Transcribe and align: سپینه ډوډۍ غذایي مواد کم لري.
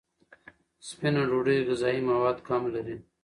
سپینه 0.87 1.21
ډوډۍ 1.29 1.57
غذایي 1.67 2.01
مواد 2.09 2.37
کم 2.47 2.61
لري. 2.73 2.95